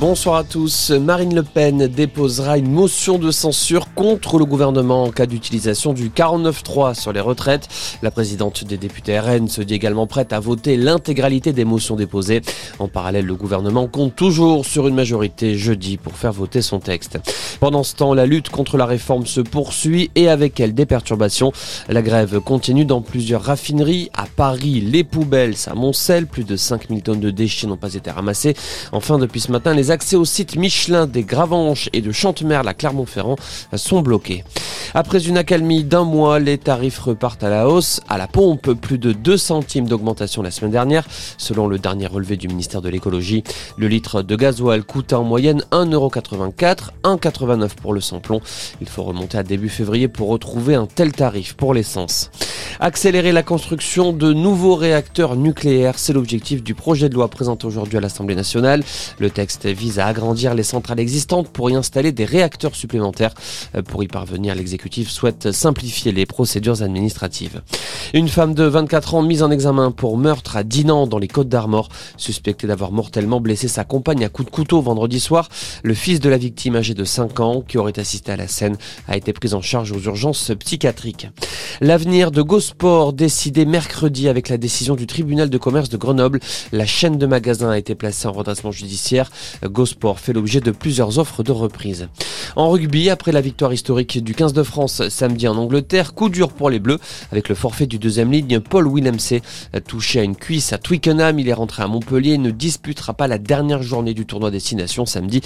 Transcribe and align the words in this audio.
Bonsoir 0.00 0.34
à 0.34 0.44
tous. 0.44 0.90
Marine 0.90 1.36
Le 1.36 1.44
Pen 1.44 1.86
déposera 1.86 2.58
une 2.58 2.70
motion 2.70 3.16
de 3.16 3.30
censure 3.30 3.94
contre 3.94 4.38
le 4.38 4.44
gouvernement 4.44 5.04
en 5.04 5.10
cas 5.12 5.24
d'utilisation 5.24 5.92
du 5.92 6.10
49.3 6.10 6.94
sur 7.00 7.12
les 7.12 7.20
retraites. 7.20 7.68
La 8.02 8.10
présidente 8.10 8.64
des 8.64 8.76
députés 8.76 9.18
RN 9.20 9.46
se 9.46 9.62
dit 9.62 9.74
également 9.74 10.08
prête 10.08 10.32
à 10.32 10.40
voter 10.40 10.76
l'intégralité 10.76 11.52
des 11.52 11.64
motions 11.64 11.94
déposées. 11.94 12.42
En 12.80 12.88
parallèle, 12.88 13.24
le 13.24 13.36
gouvernement 13.36 13.86
compte 13.86 14.16
toujours 14.16 14.66
sur 14.66 14.88
une 14.88 14.96
majorité 14.96 15.54
jeudi 15.54 15.96
pour 15.96 16.16
faire 16.16 16.32
voter 16.32 16.60
son 16.60 16.80
texte. 16.80 17.20
Pendant 17.60 17.84
ce 17.84 17.94
temps, 17.94 18.14
la 18.14 18.26
lutte 18.26 18.50
contre 18.50 18.76
la 18.76 18.86
réforme 18.86 19.26
se 19.26 19.40
poursuit 19.40 20.10
et 20.16 20.28
avec 20.28 20.58
elle 20.58 20.74
des 20.74 20.86
perturbations. 20.86 21.52
La 21.88 22.02
grève 22.02 22.40
continue 22.40 22.84
dans 22.84 23.00
plusieurs 23.00 23.42
raffineries. 23.42 24.10
À 24.12 24.26
Paris, 24.26 24.80
les 24.80 25.04
poubelles, 25.04 25.56
ça 25.56 25.74
moncelle. 25.74 26.26
Plus 26.26 26.44
de 26.44 26.56
5000 26.56 27.02
tonnes 27.02 27.20
de 27.20 27.30
déchets 27.30 27.68
n'ont 27.68 27.76
pas 27.76 27.94
été 27.94 28.10
ramassées. 28.10 28.56
Enfin, 28.90 29.18
depuis 29.18 29.40
ce 29.40 29.52
matin, 29.52 29.72
accès 29.90 30.16
au 30.16 30.24
site 30.24 30.56
Michelin 30.56 31.06
des 31.06 31.22
Gravenches 31.22 31.88
et 31.92 32.00
de 32.00 32.12
Chantemerle 32.12 32.68
à 32.68 32.74
Clermont-Ferrand 32.74 33.36
sont 33.74 34.02
bloqués. 34.02 34.44
Après 34.96 35.26
une 35.26 35.36
accalmie 35.36 35.82
d'un 35.82 36.04
mois, 36.04 36.38
les 36.38 36.58
tarifs 36.58 37.00
repartent 37.00 37.42
à 37.42 37.50
la 37.50 37.68
hausse. 37.68 38.00
À 38.08 38.16
la 38.16 38.28
pompe, 38.28 38.72
plus 38.74 38.98
de 38.98 39.12
2 39.12 39.36
centimes 39.36 39.88
d'augmentation 39.88 40.42
la 40.42 40.52
semaine 40.52 40.70
dernière. 40.70 41.04
Selon 41.36 41.66
le 41.66 41.78
dernier 41.78 42.06
relevé 42.06 42.36
du 42.36 42.46
ministère 42.46 42.80
de 42.80 42.88
l'écologie, 42.88 43.42
le 43.76 43.88
litre 43.88 44.22
de 44.22 44.36
gasoil 44.36 44.84
coûte 44.84 45.12
en 45.12 45.24
moyenne 45.24 45.64
1,84€, 45.72 46.90
1,89€ 47.02 47.74
pour 47.74 47.92
le 47.92 48.00
samplon. 48.00 48.40
Il 48.80 48.88
faut 48.88 49.02
remonter 49.02 49.38
à 49.38 49.42
début 49.42 49.68
février 49.68 50.06
pour 50.06 50.28
retrouver 50.28 50.76
un 50.76 50.86
tel 50.86 51.12
tarif 51.12 51.54
pour 51.54 51.74
l'essence. 51.74 52.30
Accélérer 52.80 53.30
la 53.30 53.44
construction 53.44 54.12
de 54.12 54.32
nouveaux 54.32 54.74
réacteurs 54.74 55.36
nucléaires, 55.36 55.98
c'est 55.98 56.12
l'objectif 56.12 56.62
du 56.62 56.74
projet 56.74 57.08
de 57.08 57.14
loi 57.14 57.28
présenté 57.28 57.66
aujourd'hui 57.66 57.98
à 57.98 58.00
l'Assemblée 58.00 58.34
nationale. 58.34 58.82
Le 59.18 59.30
texte 59.30 59.66
vise 59.66 60.00
à 60.00 60.06
agrandir 60.06 60.54
les 60.54 60.64
centrales 60.64 60.98
existantes 60.98 61.48
pour 61.48 61.70
y 61.70 61.76
installer 61.76 62.10
des 62.10 62.24
réacteurs 62.24 62.74
supplémentaires. 62.74 63.34
Pour 63.86 64.02
y 64.02 64.08
parvenir, 64.08 64.54
l'exécutif 64.54 65.08
souhaite 65.08 65.52
simplifier 65.52 66.10
les 66.10 66.26
procédures 66.26 66.82
administratives. 66.82 67.62
Une 68.12 68.28
femme 68.28 68.54
de 68.54 68.64
24 68.64 69.14
ans 69.14 69.22
mise 69.22 69.42
en 69.42 69.50
examen 69.50 69.92
pour 69.92 70.18
meurtre 70.18 70.56
à 70.56 70.64
Dinan 70.64 71.06
dans 71.06 71.18
les 71.18 71.28
Côtes 71.28 71.48
d'Armor, 71.48 71.88
suspectée 72.16 72.66
d'avoir 72.66 72.90
mortellement 72.90 73.40
blessé 73.40 73.68
sa 73.68 73.84
compagne 73.84 74.24
à 74.24 74.28
coups 74.28 74.46
de 74.46 74.54
couteau 74.54 74.80
vendredi 74.80 75.20
soir. 75.20 75.48
Le 75.82 75.94
fils 75.94 76.18
de 76.18 76.28
la 76.28 76.38
victime 76.38 76.76
âgé 76.76 76.94
de 76.94 77.04
5 77.04 77.38
ans, 77.40 77.62
qui 77.66 77.78
aurait 77.78 77.98
assisté 77.98 78.32
à 78.32 78.36
la 78.36 78.48
scène, 78.48 78.76
a 79.06 79.16
été 79.16 79.32
pris 79.32 79.54
en 79.54 79.62
charge 79.62 79.92
aux 79.92 80.00
urgences 80.00 80.50
psychiatriques. 80.58 81.28
L'avenir 81.80 82.30
de 82.30 82.40
Gosport 82.40 83.12
décidé 83.12 83.64
mercredi 83.64 84.28
avec 84.28 84.48
la 84.48 84.58
décision 84.58 84.94
du 84.94 85.06
tribunal 85.06 85.50
de 85.50 85.58
commerce 85.58 85.88
de 85.88 85.96
Grenoble. 85.96 86.38
La 86.70 86.86
chaîne 86.86 87.18
de 87.18 87.26
magasins 87.26 87.70
a 87.70 87.78
été 87.78 87.96
placée 87.96 88.28
en 88.28 88.32
redressement 88.32 88.70
judiciaire. 88.70 89.30
Gosport 89.64 90.20
fait 90.20 90.32
l'objet 90.32 90.60
de 90.60 90.70
plusieurs 90.70 91.18
offres 91.18 91.42
de 91.42 91.50
reprise. 91.50 92.08
En 92.54 92.70
rugby, 92.70 93.10
après 93.10 93.32
la 93.32 93.40
victoire 93.40 93.72
historique 93.72 94.22
du 94.22 94.34
15 94.34 94.52
de 94.52 94.62
France 94.62 95.08
samedi 95.08 95.48
en 95.48 95.56
Angleterre, 95.56 96.14
coup 96.14 96.28
dur 96.28 96.52
pour 96.52 96.70
les 96.70 96.78
Bleus 96.78 97.00
avec 97.32 97.48
le 97.48 97.56
forfait 97.56 97.86
du 97.86 97.98
deuxième 97.98 98.30
ligne 98.30 98.60
Paul 98.60 98.86
Willemse 98.86 99.34
touché 99.88 100.20
à 100.20 100.22
une 100.22 100.36
cuisse 100.36 100.72
à 100.72 100.78
Twickenham. 100.78 101.40
Il 101.40 101.48
est 101.48 101.54
rentré 101.54 101.82
à 101.82 101.88
Montpellier 101.88 102.34
et 102.34 102.38
ne 102.38 102.50
disputera 102.50 103.14
pas 103.14 103.26
la 103.26 103.38
dernière 103.38 103.82
journée 103.82 104.14
du 104.14 104.26
tournoi 104.26 104.52
destination 104.52 105.06
samedi 105.06 105.40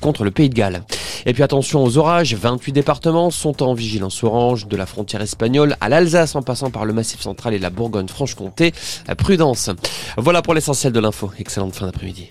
contre 0.00 0.22
le 0.22 0.30
Pays 0.30 0.48
de 0.48 0.54
Galles. 0.54 0.84
Et 1.26 1.32
puis 1.32 1.42
attention 1.42 1.82
aux 1.84 1.98
orages, 1.98 2.34
28 2.34 2.72
départements 2.72 3.30
sont 3.30 3.62
en 3.62 3.74
vigilance 3.74 4.22
orange 4.22 4.66
de 4.66 4.76
la 4.76 4.86
frontière 4.86 5.22
à 5.80 5.88
l'Alsace 5.88 6.34
en 6.34 6.42
passant 6.42 6.70
par 6.70 6.84
le 6.84 6.92
Massif 6.92 7.20
central 7.20 7.54
et 7.54 7.58
la 7.58 7.70
Bourgogne-Franche-Comté. 7.70 8.72
Prudence. 9.18 9.70
Voilà 10.16 10.42
pour 10.42 10.54
l'essentiel 10.54 10.92
de 10.92 11.00
l'info. 11.00 11.30
Excellente 11.38 11.74
fin 11.74 11.86
d'après-midi. 11.86 12.28